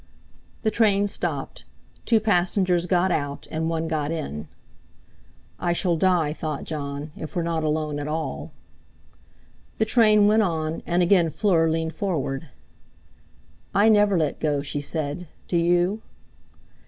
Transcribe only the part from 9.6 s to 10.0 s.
The